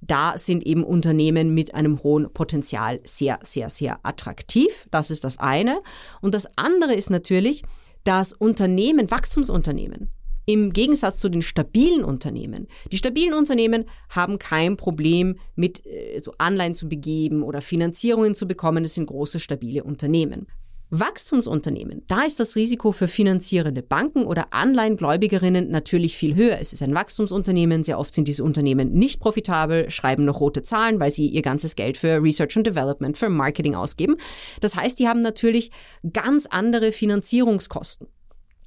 Da 0.00 0.38
sind 0.38 0.64
eben 0.64 0.84
Unternehmen 0.84 1.54
mit 1.54 1.74
einem 1.74 2.02
hohen 2.02 2.32
Potenzial 2.32 3.00
sehr, 3.04 3.38
sehr, 3.42 3.68
sehr 3.68 3.98
attraktiv. 4.04 4.86
Das 4.90 5.10
ist 5.10 5.24
das 5.24 5.38
eine. 5.38 5.80
Und 6.20 6.34
das 6.34 6.46
andere 6.56 6.94
ist 6.94 7.10
natürlich, 7.10 7.62
dass 8.08 8.32
Unternehmen, 8.32 9.10
Wachstumsunternehmen, 9.10 10.08
im 10.46 10.72
Gegensatz 10.72 11.20
zu 11.20 11.28
den 11.28 11.42
stabilen 11.42 12.04
Unternehmen. 12.04 12.68
Die 12.90 12.96
stabilen 12.96 13.34
Unternehmen 13.34 13.84
haben 14.08 14.38
kein 14.38 14.78
Problem 14.78 15.38
mit 15.56 15.84
äh, 15.84 16.18
so 16.20 16.32
Anleihen 16.38 16.74
zu 16.74 16.88
begeben 16.88 17.42
oder 17.42 17.60
Finanzierungen 17.60 18.34
zu 18.34 18.48
bekommen. 18.48 18.82
Das 18.82 18.94
sind 18.94 19.08
große, 19.08 19.40
stabile 19.40 19.84
Unternehmen. 19.84 20.46
Wachstumsunternehmen, 20.90 22.02
da 22.06 22.22
ist 22.22 22.40
das 22.40 22.56
Risiko 22.56 22.92
für 22.92 23.08
finanzierende 23.08 23.82
Banken 23.82 24.24
oder 24.24 24.52
Anleihengläubigerinnen 24.52 25.70
natürlich 25.70 26.16
viel 26.16 26.34
höher. 26.34 26.58
Es 26.60 26.72
ist 26.72 26.82
ein 26.82 26.94
Wachstumsunternehmen, 26.94 27.84
sehr 27.84 27.98
oft 27.98 28.14
sind 28.14 28.26
diese 28.26 28.42
Unternehmen 28.42 28.92
nicht 28.92 29.20
profitabel, 29.20 29.90
schreiben 29.90 30.24
noch 30.24 30.40
rote 30.40 30.62
Zahlen, 30.62 30.98
weil 30.98 31.10
sie 31.10 31.26
ihr 31.26 31.42
ganzes 31.42 31.76
Geld 31.76 31.98
für 31.98 32.22
Research 32.22 32.56
and 32.56 32.66
Development, 32.66 33.18
für 33.18 33.28
Marketing 33.28 33.74
ausgeben. 33.74 34.16
Das 34.60 34.76
heißt, 34.76 34.98
die 34.98 35.08
haben 35.08 35.20
natürlich 35.20 35.70
ganz 36.12 36.46
andere 36.46 36.92
Finanzierungskosten. 36.92 38.08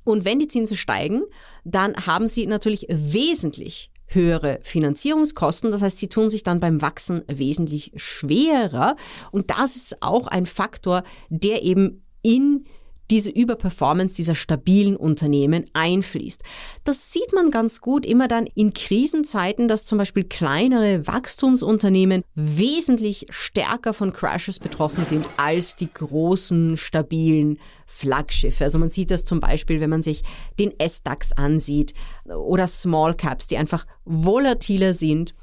Und 0.04 0.26
wenn 0.26 0.40
die 0.40 0.48
Zinsen 0.48 0.78
steigen, 0.78 1.24
dann 1.64 1.96
haben 2.06 2.28
sie 2.28 2.46
natürlich 2.48 2.88
wesentlich 2.90 3.92
höhere 4.08 4.60
Finanzierungskosten. 4.64 5.72
Das 5.72 5.82
heißt, 5.82 5.98
sie 5.98 6.10
tun 6.10 6.30
sich 6.30 6.44
dann 6.44 6.60
beim 6.60 6.82
Wachsen 6.82 7.24
wesentlich 7.28 7.92
schwerer. 7.96 8.96
Und 9.32 9.52
das 9.52 9.76
ist 9.76 10.02
auch 10.02 10.28
ein 10.28 10.46
Faktor, 10.46 11.04
der 11.30 11.64
eben 11.64 12.04
in 12.22 12.66
diese 13.12 13.30
Überperformance 13.30 14.16
dieser 14.16 14.36
stabilen 14.36 14.96
Unternehmen 14.96 15.66
einfließt. 15.74 16.42
Das 16.86 17.12
sieht 17.12 17.34
man 17.34 17.52
ganz 17.52 17.82
gut 17.82 18.06
immer 18.06 18.30
dann 18.30 18.48
in 18.56 18.74
Krisenzeiten, 18.74 19.68
dass 19.68 19.84
zum 19.84 19.98
Beispiel 19.98 20.24
kleinere 20.24 21.06
Wachstumsunternehmen 21.06 22.24
wesentlich 22.34 23.28
stärker 23.30 23.94
von 23.94 24.14
Crashes 24.14 24.60
betroffen 24.60 25.04
sind 25.04 25.28
als 25.36 25.76
die 25.76 25.94
großen, 25.94 26.78
stabilen 26.78 27.60
Flaggschiffe. 27.86 28.64
Also 28.64 28.80
man 28.80 28.90
sieht 28.90 29.12
das 29.12 29.26
zum 29.26 29.42
Beispiel, 29.42 29.82
wenn 29.82 29.90
man 29.90 30.04
sich 30.04 30.24
den 30.58 30.74
S-DAX 30.80 31.34
ansieht 31.34 31.94
oder 32.26 32.66
Small 32.66 33.14
Caps, 33.14 33.48
die 33.48 33.58
einfach 33.58 33.86
volatiler 34.06 34.94
sind 34.94 35.36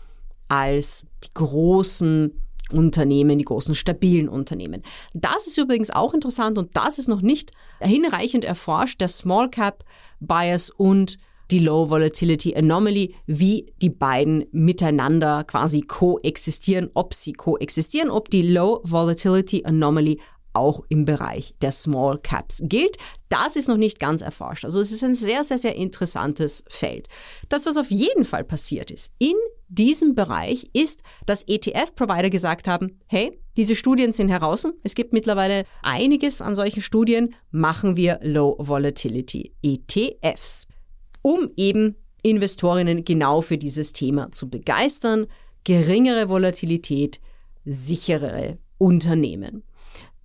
als 0.49 1.04
die 1.23 1.35
großen 1.35 2.32
Unternehmen, 2.72 3.38
die 3.38 3.44
großen 3.44 3.75
stabilen 3.75 4.28
Unternehmen. 4.28 4.82
Das 5.14 5.46
ist 5.46 5.58
übrigens 5.58 5.90
auch 5.90 6.14
interessant 6.14 6.58
und 6.58 6.76
das 6.76 6.98
ist 6.98 7.08
noch 7.08 7.22
nicht 7.22 7.52
hinreichend 7.80 8.44
erforscht, 8.44 9.00
der 9.00 9.08
Small 9.08 9.48
Cap 9.48 9.84
Bias 10.20 10.70
und 10.70 11.18
die 11.50 11.60
Low 11.60 11.88
Volatility 11.88 12.54
Anomaly, 12.54 13.14
wie 13.26 13.72
die 13.80 13.88
beiden 13.88 14.44
miteinander 14.52 15.44
quasi 15.44 15.80
koexistieren, 15.80 16.90
ob 16.92 17.14
sie 17.14 17.32
koexistieren, 17.32 18.10
ob 18.10 18.28
die 18.28 18.42
Low 18.42 18.80
Volatility 18.84 19.64
Anomaly 19.64 20.20
auch 20.52 20.82
im 20.88 21.04
Bereich 21.04 21.54
der 21.62 21.72
Small 21.72 22.18
Caps 22.18 22.60
gilt. 22.62 22.96
Das 23.28 23.56
ist 23.56 23.68
noch 23.68 23.76
nicht 23.76 24.00
ganz 24.00 24.22
erforscht. 24.22 24.64
Also 24.64 24.80
es 24.80 24.92
ist 24.92 25.04
ein 25.04 25.14
sehr, 25.14 25.44
sehr, 25.44 25.58
sehr 25.58 25.76
interessantes 25.76 26.64
Feld. 26.68 27.08
Das, 27.48 27.64
was 27.64 27.76
auf 27.76 27.90
jeden 27.90 28.25
Fall 28.25 28.44
passiert 28.44 28.90
ist 28.90 29.12
in 29.18 29.37
diesem 29.68 30.14
Bereich, 30.14 30.70
ist, 30.72 31.02
dass 31.26 31.46
ETF-Provider 31.46 32.30
gesagt 32.30 32.68
haben, 32.68 32.98
hey, 33.06 33.38
diese 33.56 33.76
Studien 33.76 34.12
sind 34.12 34.28
heraus. 34.28 34.66
Es 34.82 34.94
gibt 34.94 35.12
mittlerweile 35.12 35.64
einiges 35.82 36.40
an 36.40 36.54
solchen 36.54 36.82
Studien. 36.82 37.34
Machen 37.50 37.96
wir 37.96 38.18
Low 38.22 38.56
Volatility 38.58 39.54
ETFs, 39.62 40.66
um 41.22 41.50
eben 41.56 41.96
Investorinnen 42.22 43.04
genau 43.04 43.40
für 43.40 43.58
dieses 43.58 43.92
Thema 43.92 44.30
zu 44.32 44.48
begeistern. 44.48 45.26
Geringere 45.64 46.28
Volatilität, 46.28 47.20
sicherere 47.64 48.58
Unternehmen. 48.78 49.64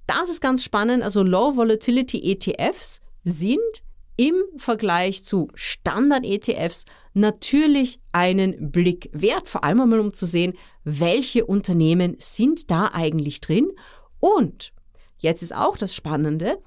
Das 0.07 0.29
ist 0.29 0.41
ganz 0.41 0.63
spannend. 0.63 1.03
Also 1.03 1.23
Low 1.23 1.55
Volatility 1.55 2.31
ETFs 2.31 3.01
sind 3.23 3.83
im 4.15 4.35
Vergleich 4.57 5.23
zu 5.23 5.49
Standard-ETFs 5.55 6.85
natürlich 7.13 7.99
einen 8.11 8.71
Blick 8.71 9.09
wert, 9.13 9.47
vor 9.47 9.63
allem 9.63 9.81
einmal 9.81 9.99
um 9.99 10.13
zu 10.13 10.25
sehen, 10.25 10.53
welche 10.83 11.45
Unternehmen 11.45 12.15
sind 12.19 12.69
da 12.69 12.89
eigentlich 12.93 13.41
drin. 13.41 13.71
Und 14.19 14.73
jetzt 15.17 15.41
ist 15.41 15.55
auch 15.55 15.77
das 15.77 15.95
Spannende, 15.95 16.57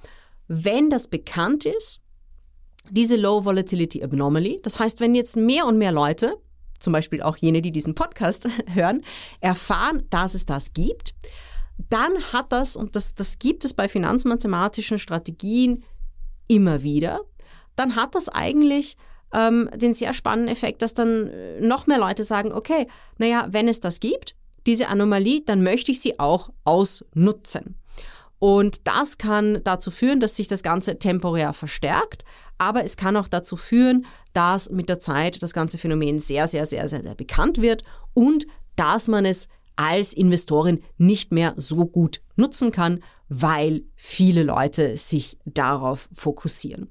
wenn 0.49 0.91
das 0.91 1.09
bekannt 1.09 1.65
ist, 1.65 2.01
diese 2.91 3.17
Low 3.17 3.45
Volatility 3.45 4.03
Anomaly, 4.03 4.61
das 4.63 4.79
heißt, 4.79 5.01
wenn 5.01 5.15
jetzt 5.15 5.37
mehr 5.37 5.67
und 5.67 5.79
mehr 5.79 5.93
Leute, 5.93 6.37
zum 6.79 6.93
Beispiel 6.93 7.23
auch 7.23 7.37
jene, 7.37 7.63
die 7.63 7.73
diesen 7.73 7.95
Podcast 7.95 8.49
hören, 8.73 9.05
erfahren, 9.41 10.07
dass 10.11 10.35
es 10.35 10.47
das 10.47 10.73
gibt, 10.73 11.15
dann 11.79 12.13
hat 12.33 12.53
das, 12.53 12.77
und 12.77 12.97
das, 12.97 13.15
das 13.15 13.39
gibt 13.39 13.65
es 13.65 13.75
bei 13.75 13.89
finanzmathematischen 13.89 14.99
Strategien 14.99 15.85
immer 16.49 16.83
wieder, 16.83 17.21
dann 17.77 17.97
hat 17.97 18.15
das 18.15 18.29
eigentlich 18.29 18.97
ähm, 19.33 19.69
den 19.75 19.93
sehr 19.93 20.13
spannenden 20.13 20.53
Effekt, 20.53 20.83
dass 20.83 20.95
dann 20.95 21.29
äh, 21.29 21.61
noch 21.61 21.87
mehr 21.87 21.99
Leute 21.99 22.25
sagen, 22.25 22.53
okay, 22.53 22.87
naja, 23.19 23.47
wenn 23.51 23.69
es 23.69 23.81
das 23.81 24.01
gibt, 24.01 24.35
diese 24.67 24.89
Anomalie, 24.89 25.43
dann 25.45 25.63
möchte 25.63 25.93
ich 25.93 26.01
sie 26.01 26.19
auch 26.19 26.51
ausnutzen. 26.65 27.77
Und 28.39 28.87
das 28.87 29.17
kann 29.17 29.61
dazu 29.65 29.91
führen, 29.91 30.21
dass 30.21 30.37
sich 30.37 30.49
das 30.49 30.63
Ganze 30.63 30.99
temporär 30.99 31.53
verstärkt, 31.53 32.25
aber 32.59 32.85
es 32.85 32.97
kann 32.97 33.17
auch 33.17 33.29
dazu 33.29 33.57
führen, 33.57 34.07
dass 34.35 34.71
mit 34.71 34.89
der 34.89 35.01
Zeit 35.01 35.43
das 35.43 35.53
ganze 35.53 35.79
Phänomen 35.79 36.19
sehr, 36.19 36.47
sehr, 36.47 36.67
sehr, 36.67 36.89
sehr, 36.89 37.03
sehr 37.03 37.15
bekannt 37.15 37.63
wird 37.63 37.83
und 38.13 38.47
dass 38.77 39.09
man 39.09 39.25
es 39.25 39.49
als 39.77 40.13
Investorin 40.13 40.83
nicht 40.99 41.33
mehr 41.33 41.55
so 41.57 41.87
gut 41.87 42.21
nutzen 42.35 42.73
kann, 42.73 43.03
weil 43.29 43.85
viele 43.95 44.43
Leute 44.43 44.97
sich 44.97 45.39
darauf 45.45 46.09
fokussieren. 46.13 46.91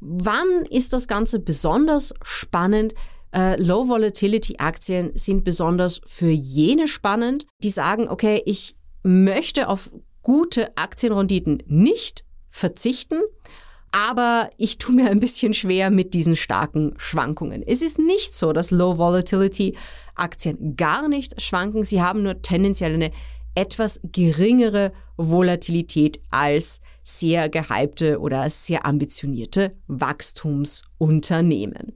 Wann 0.00 0.64
ist 0.70 0.92
das 0.92 1.08
Ganze 1.08 1.38
besonders 1.38 2.14
spannend? 2.22 2.94
Äh, 3.32 3.60
Low 3.62 3.88
Volatility 3.88 4.56
Aktien 4.58 5.12
sind 5.14 5.44
besonders 5.44 6.00
für 6.04 6.30
jene 6.30 6.88
spannend, 6.88 7.46
die 7.62 7.70
sagen, 7.70 8.08
okay, 8.08 8.42
ich 8.46 8.76
möchte 9.02 9.68
auf 9.68 9.90
gute 10.22 10.76
Aktienrenditen 10.76 11.62
nicht 11.66 12.24
verzichten, 12.50 13.20
aber 13.92 14.50
ich 14.56 14.78
tue 14.78 14.94
mir 14.94 15.10
ein 15.10 15.20
bisschen 15.20 15.52
schwer 15.52 15.90
mit 15.90 16.14
diesen 16.14 16.36
starken 16.36 16.94
Schwankungen. 16.98 17.62
Es 17.62 17.82
ist 17.82 17.98
nicht 17.98 18.34
so, 18.34 18.52
dass 18.52 18.70
Low 18.70 18.98
Volatility 18.98 19.76
Aktien 20.14 20.76
gar 20.76 21.08
nicht 21.08 21.40
schwanken. 21.40 21.84
Sie 21.84 22.02
haben 22.02 22.22
nur 22.22 22.40
tendenziell 22.42 22.94
eine 22.94 23.10
etwas 23.60 24.00
geringere 24.02 24.92
Volatilität 25.18 26.22
als 26.30 26.80
sehr 27.02 27.50
gehypte 27.50 28.20
oder 28.20 28.48
sehr 28.48 28.86
ambitionierte 28.86 29.76
Wachstumsunternehmen. 29.86 31.92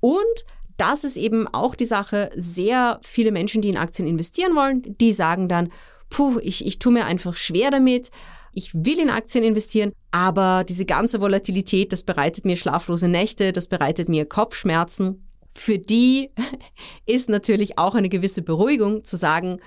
Und 0.00 0.44
das 0.76 1.04
ist 1.04 1.16
eben 1.16 1.46
auch 1.46 1.76
die 1.76 1.84
Sache, 1.84 2.30
sehr 2.34 2.98
viele 3.02 3.30
Menschen, 3.30 3.62
die 3.62 3.68
in 3.68 3.76
Aktien 3.76 4.08
investieren 4.08 4.56
wollen, 4.56 4.82
die 4.98 5.12
sagen 5.12 5.46
dann, 5.46 5.70
puh, 6.10 6.40
ich, 6.42 6.66
ich 6.66 6.80
tue 6.80 6.92
mir 6.92 7.04
einfach 7.04 7.36
schwer 7.36 7.70
damit, 7.70 8.10
ich 8.52 8.74
will 8.74 8.98
in 8.98 9.08
Aktien 9.08 9.44
investieren, 9.44 9.92
aber 10.10 10.64
diese 10.68 10.84
ganze 10.84 11.20
Volatilität, 11.20 11.92
das 11.92 12.02
bereitet 12.02 12.44
mir 12.44 12.56
schlaflose 12.56 13.06
Nächte, 13.06 13.52
das 13.52 13.68
bereitet 13.68 14.08
mir 14.08 14.26
Kopfschmerzen. 14.26 15.28
Für 15.54 15.78
die 15.78 16.30
ist 17.06 17.28
natürlich 17.28 17.78
auch 17.78 17.94
eine 17.94 18.08
gewisse 18.08 18.42
Beruhigung 18.42 19.04
zu 19.04 19.16
sagen, 19.16 19.60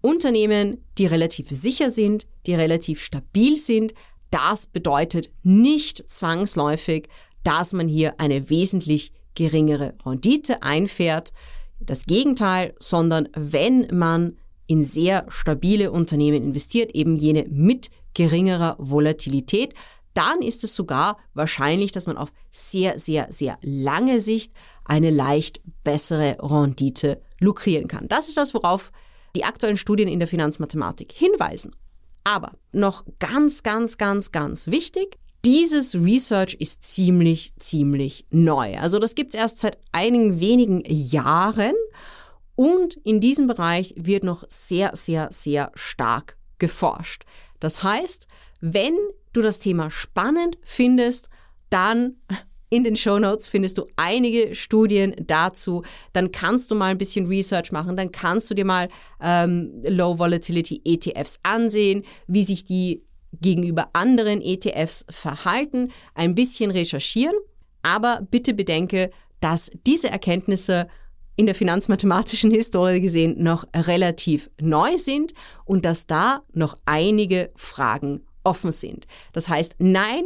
Unternehmen, 0.00 0.84
die 0.96 1.06
relativ 1.06 1.48
sicher 1.50 1.90
sind, 1.90 2.26
die 2.46 2.54
relativ 2.54 3.02
stabil 3.02 3.56
sind, 3.56 3.94
das 4.30 4.66
bedeutet 4.66 5.30
nicht 5.42 6.08
zwangsläufig, 6.10 7.08
dass 7.44 7.72
man 7.72 7.88
hier 7.88 8.20
eine 8.20 8.50
wesentlich 8.50 9.12
geringere 9.34 9.94
Rendite 10.04 10.62
einfährt. 10.62 11.32
Das 11.80 12.06
Gegenteil, 12.06 12.74
sondern 12.78 13.28
wenn 13.34 13.86
man 13.92 14.36
in 14.66 14.82
sehr 14.82 15.24
stabile 15.28 15.90
Unternehmen 15.90 16.42
investiert, 16.42 16.94
eben 16.94 17.16
jene 17.16 17.46
mit 17.48 17.90
geringerer 18.14 18.76
Volatilität, 18.78 19.74
dann 20.12 20.42
ist 20.42 20.64
es 20.64 20.74
sogar 20.74 21.16
wahrscheinlich, 21.34 21.92
dass 21.92 22.06
man 22.06 22.16
auf 22.16 22.32
sehr, 22.50 22.98
sehr, 22.98 23.28
sehr 23.30 23.56
lange 23.62 24.20
Sicht 24.20 24.52
eine 24.84 25.10
leicht 25.10 25.60
bessere 25.84 26.36
Rendite 26.40 27.22
lukrieren 27.38 27.86
kann. 27.86 28.08
Das 28.08 28.28
ist 28.28 28.36
das, 28.36 28.52
worauf 28.52 28.90
die 29.34 29.44
aktuellen 29.44 29.76
Studien 29.76 30.08
in 30.08 30.18
der 30.18 30.28
Finanzmathematik 30.28 31.12
hinweisen. 31.12 31.74
Aber 32.24 32.52
noch 32.72 33.04
ganz, 33.18 33.62
ganz, 33.62 33.96
ganz, 33.98 34.32
ganz 34.32 34.68
wichtig, 34.68 35.18
dieses 35.44 35.94
Research 35.94 36.54
ist 36.58 36.82
ziemlich, 36.82 37.54
ziemlich 37.58 38.26
neu. 38.30 38.76
Also 38.76 38.98
das 38.98 39.14
gibt 39.14 39.34
es 39.34 39.40
erst 39.40 39.58
seit 39.58 39.78
einigen 39.92 40.40
wenigen 40.40 40.82
Jahren 40.84 41.74
und 42.54 42.96
in 43.04 43.20
diesem 43.20 43.46
Bereich 43.46 43.94
wird 43.96 44.24
noch 44.24 44.44
sehr, 44.48 44.96
sehr, 44.96 45.28
sehr 45.30 45.70
stark 45.74 46.36
geforscht. 46.58 47.24
Das 47.60 47.82
heißt, 47.82 48.26
wenn 48.60 48.96
du 49.32 49.42
das 49.42 49.60
Thema 49.60 49.90
spannend 49.90 50.58
findest, 50.62 51.28
dann 51.70 52.16
in 52.70 52.84
den 52.84 52.96
Show 52.96 53.18
Notes 53.18 53.48
findest 53.48 53.78
du 53.78 53.86
einige 53.96 54.54
Studien 54.54 55.14
dazu. 55.18 55.82
Dann 56.12 56.32
kannst 56.32 56.70
du 56.70 56.74
mal 56.74 56.90
ein 56.90 56.98
bisschen 56.98 57.26
Research 57.26 57.72
machen. 57.72 57.96
Dann 57.96 58.12
kannst 58.12 58.50
du 58.50 58.54
dir 58.54 58.64
mal 58.64 58.88
ähm, 59.22 59.80
Low 59.86 60.18
Volatility 60.18 60.82
ETFs 60.84 61.38
ansehen, 61.42 62.04
wie 62.26 62.44
sich 62.44 62.64
die 62.64 63.02
gegenüber 63.40 63.90
anderen 63.92 64.40
ETFs 64.40 65.04
verhalten, 65.10 65.92
ein 66.14 66.34
bisschen 66.34 66.70
recherchieren. 66.70 67.36
Aber 67.82 68.26
bitte 68.30 68.54
bedenke, 68.54 69.10
dass 69.40 69.70
diese 69.86 70.10
Erkenntnisse 70.10 70.88
in 71.36 71.46
der 71.46 71.54
finanzmathematischen 71.54 72.50
Historie 72.50 73.00
gesehen 73.00 73.42
noch 73.42 73.64
relativ 73.74 74.50
neu 74.60 74.96
sind 74.96 75.32
und 75.64 75.84
dass 75.84 76.06
da 76.06 76.42
noch 76.52 76.76
einige 76.84 77.50
Fragen 77.54 78.27
offen 78.48 78.72
sind. 78.72 79.06
Das 79.32 79.48
heißt, 79.48 79.74
nein, 79.78 80.24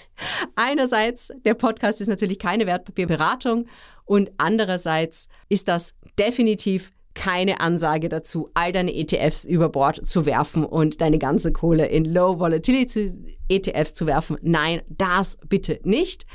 einerseits, 0.56 1.30
der 1.44 1.54
Podcast 1.54 2.00
ist 2.00 2.08
natürlich 2.08 2.38
keine 2.38 2.66
Wertpapierberatung 2.66 3.66
und 4.06 4.32
andererseits 4.38 5.28
ist 5.50 5.68
das 5.68 5.92
definitiv 6.18 6.92
keine 7.14 7.60
Ansage 7.60 8.08
dazu, 8.08 8.48
all 8.54 8.72
deine 8.72 8.94
ETFs 8.94 9.44
über 9.44 9.68
Bord 9.68 10.06
zu 10.06 10.24
werfen 10.24 10.64
und 10.64 11.00
deine 11.00 11.18
ganze 11.18 11.52
Kohle 11.52 11.86
in 11.86 12.04
Low 12.04 12.38
Volatility 12.38 13.36
ETFs 13.48 13.92
zu 13.92 14.06
werfen. 14.06 14.36
Nein, 14.42 14.82
das 14.88 15.36
bitte 15.48 15.80
nicht. 15.82 16.26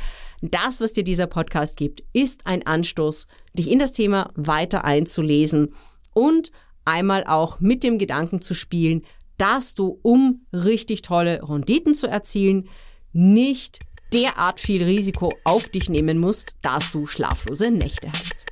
Das, 0.41 0.81
was 0.81 0.91
dir 0.91 1.05
dieser 1.05 1.27
Podcast 1.27 1.77
gibt, 1.77 2.03
ist 2.11 2.45
ein 2.45 2.67
Anstoß, 2.67 3.27
dich 3.53 3.71
in 3.71 3.79
das 3.79 3.93
Thema 3.93 4.29
weiter 4.35 4.83
einzulesen 4.83 5.73
und 6.13 6.51
einmal 6.85 7.23
auch 7.25 7.61
mit 7.61 7.83
dem 7.83 7.97
Gedanken 7.97 8.41
zu 8.41 8.53
spielen, 8.53 9.03
dass 9.43 9.75
du, 9.75 9.99
um 10.03 10.45
richtig 10.53 11.01
tolle 11.01 11.41
Renditen 11.43 11.93
zu 11.93 12.07
erzielen, 12.07 12.69
nicht 13.11 13.79
derart 14.13 14.61
viel 14.61 14.81
Risiko 14.81 15.33
auf 15.43 15.67
dich 15.67 15.89
nehmen 15.89 16.17
musst, 16.17 16.55
dass 16.61 16.93
du 16.93 17.05
schlaflose 17.05 17.69
Nächte 17.69 18.07
hast. 18.09 18.45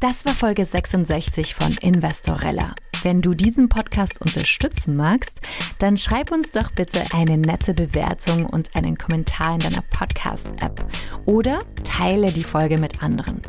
Das 0.00 0.26
war 0.26 0.34
Folge 0.34 0.66
66 0.66 1.54
von 1.54 1.72
Investorella. 1.80 2.74
Wenn 3.02 3.22
du 3.22 3.32
diesen 3.32 3.70
Podcast 3.70 4.20
unterstützen 4.20 4.94
magst, 4.94 5.40
dann 5.78 5.96
schreib 5.96 6.32
uns 6.32 6.52
doch 6.52 6.72
bitte 6.72 7.02
eine 7.12 7.38
nette 7.38 7.72
Bewertung 7.72 8.44
und 8.44 8.76
einen 8.76 8.98
Kommentar 8.98 9.54
in 9.54 9.60
deiner 9.60 9.82
Podcast-App 9.92 10.84
oder 11.24 11.62
teile 11.84 12.30
die 12.32 12.44
Folge 12.44 12.76
mit 12.76 13.02
anderen. 13.02 13.40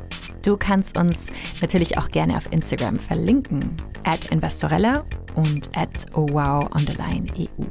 Du 0.47 0.55
kannst 0.55 0.97
uns 0.97 1.27
natürlich 1.59 1.97
auch 1.97 2.07
gerne 2.07 2.37
auf 2.37 2.49
Instagram 2.53 2.97
verlinken, 2.97 3.75
at 4.05 4.31
Investorella 4.31 5.03
und 5.35 5.69
at 5.75 6.05
ohwow_eu. 6.13 7.65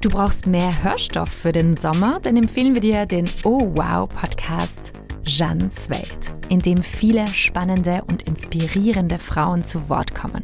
Du 0.00 0.08
brauchst 0.08 0.48
mehr 0.48 0.82
Hörstoff 0.82 1.28
für 1.28 1.52
den 1.52 1.76
Sommer, 1.76 2.18
dann 2.18 2.36
empfehlen 2.36 2.74
wir 2.74 2.80
dir 2.80 3.06
den 3.06 3.30
Oh 3.44 3.70
Wow 3.76 4.08
Podcast 4.08 4.92
Jeannes 5.24 5.88
Welt, 5.88 6.34
in 6.48 6.58
dem 6.58 6.82
viele 6.82 7.28
spannende 7.28 8.02
und 8.08 8.24
inspirierende 8.24 9.20
Frauen 9.20 9.62
zu 9.62 9.88
Wort 9.88 10.16
kommen. 10.16 10.42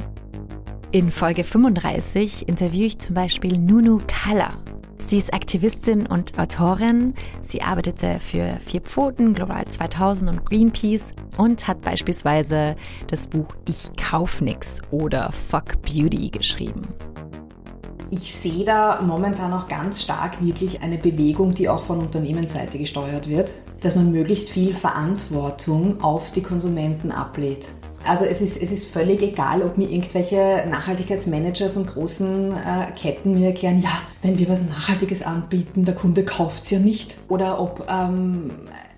In 0.92 1.10
Folge 1.10 1.42
35 1.42 2.46
interviewe 2.46 2.86
ich 2.86 3.00
zum 3.00 3.16
Beispiel 3.16 3.58
Nunu 3.58 3.98
Kalla. 4.06 4.54
Sie 5.08 5.16
ist 5.16 5.32
Aktivistin 5.32 6.06
und 6.06 6.38
Autorin. 6.38 7.14
Sie 7.40 7.62
arbeitete 7.62 8.20
für 8.20 8.58
Vier 8.60 8.82
Pfoten, 8.82 9.32
Global 9.32 9.64
2000 9.66 10.30
und 10.30 10.44
Greenpeace 10.44 11.14
und 11.38 11.66
hat 11.66 11.80
beispielsweise 11.80 12.76
das 13.06 13.26
Buch 13.26 13.54
Ich 13.66 13.88
kauf 13.96 14.42
nix 14.42 14.82
oder 14.90 15.32
Fuck 15.32 15.80
Beauty 15.80 16.28
geschrieben. 16.28 16.82
Ich 18.10 18.34
sehe 18.34 18.66
da 18.66 19.00
momentan 19.00 19.54
auch 19.54 19.66
ganz 19.66 20.02
stark 20.02 20.44
wirklich 20.44 20.82
eine 20.82 20.98
Bewegung, 20.98 21.52
die 21.52 21.70
auch 21.70 21.84
von 21.84 22.00
Unternehmensseite 22.00 22.76
gesteuert 22.76 23.30
wird, 23.30 23.50
dass 23.80 23.94
man 23.94 24.12
möglichst 24.12 24.50
viel 24.50 24.74
Verantwortung 24.74 26.02
auf 26.02 26.32
die 26.32 26.42
Konsumenten 26.42 27.12
ablädt. 27.12 27.68
Also 28.08 28.24
es 28.24 28.40
ist, 28.40 28.60
es 28.60 28.72
ist 28.72 28.86
völlig 28.90 29.20
egal, 29.20 29.60
ob 29.60 29.76
mir 29.76 29.90
irgendwelche 29.90 30.64
Nachhaltigkeitsmanager 30.70 31.68
von 31.68 31.84
großen 31.84 32.52
äh, 32.52 32.90
Ketten 32.98 33.34
mir 33.34 33.48
erklären, 33.48 33.82
ja, 33.82 34.00
wenn 34.22 34.38
wir 34.38 34.48
was 34.48 34.62
Nachhaltiges 34.62 35.22
anbieten, 35.22 35.84
der 35.84 35.94
Kunde 35.94 36.24
kauft 36.24 36.64
es 36.64 36.70
ja 36.70 36.78
nicht. 36.78 37.18
Oder 37.28 37.60
ob 37.60 37.86
ähm, 37.86 38.50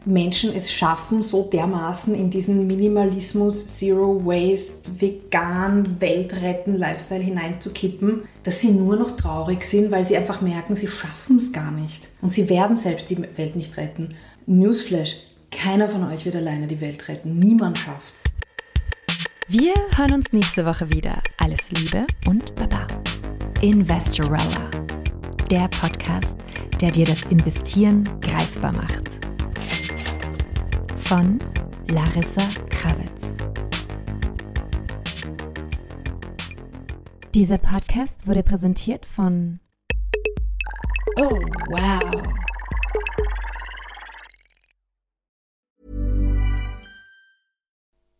Menschen 0.05 0.55
es 0.55 0.73
schaffen, 0.73 1.23
so 1.23 1.43
dermaßen 1.43 2.15
in 2.15 2.31
diesen 2.31 2.69
Minimalismus, 2.69 3.79
Zero 3.79 4.25
Waste, 4.25 4.89
vegan, 5.01 6.01
Weltretten, 6.01 6.77
Lifestyle 6.77 7.25
hineinzukippen, 7.25 8.23
dass 8.45 8.61
sie 8.61 8.71
nur 8.71 8.95
noch 8.95 9.17
traurig 9.17 9.65
sind, 9.65 9.91
weil 9.91 10.05
sie 10.05 10.17
einfach 10.17 10.41
merken, 10.41 10.77
sie 10.77 10.87
schaffen 10.87 11.39
es 11.39 11.53
gar 11.53 11.73
nicht. 11.73 12.07
Und 12.23 12.33
sie 12.33 12.49
werden 12.49 12.77
selbst 12.77 13.11
die 13.11 13.21
Welt 13.37 13.57
nicht 13.57 13.77
retten. 13.77 14.11
Newsflash, 14.47 15.17
keiner 15.51 15.89
von 15.89 16.05
euch 16.05 16.25
wird 16.25 16.37
alleine 16.37 16.69
die 16.69 16.81
Welt 16.81 17.09
retten. 17.09 17.41
Niemand 17.41 17.77
schafft's. 17.77 18.23
Wir 19.53 19.75
hören 19.97 20.13
uns 20.13 20.33
nächste 20.33 20.65
Woche 20.65 20.93
wieder. 20.93 21.21
Alles 21.39 21.73
Liebe 21.73 22.07
und 22.29 22.55
Baba. 22.55 22.87
Investorella, 23.61 24.71
der 25.51 25.67
Podcast, 25.67 26.37
der 26.81 26.93
dir 26.93 27.05
das 27.05 27.25
Investieren 27.25 28.05
greifbar 28.21 28.71
macht. 28.71 29.09
Von 30.99 31.41
Larissa 31.89 32.47
Krawitz. 32.71 33.37
Dieser 37.35 37.59
Podcast 37.59 38.29
wurde 38.29 38.45
präsentiert 38.45 39.05
von 39.05 39.59
Oh, 41.17 41.41
wow. 41.71 42.40